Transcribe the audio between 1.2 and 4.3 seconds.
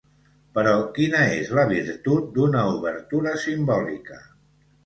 és la virtut d’una obertura simbòlica?